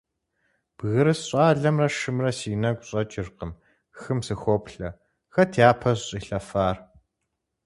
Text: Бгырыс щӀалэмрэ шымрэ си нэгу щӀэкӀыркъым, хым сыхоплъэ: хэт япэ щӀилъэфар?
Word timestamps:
Бгырыс 0.77 1.21
щӀалэмрэ 1.29 1.87
шымрэ 1.97 2.31
си 2.37 2.51
нэгу 2.61 2.85
щӀэкӀыркъым, 2.89 3.51
хым 3.99 4.19
сыхоплъэ: 4.25 4.89
хэт 5.33 5.51
япэ 5.69 5.91
щӀилъэфар? 6.05 6.77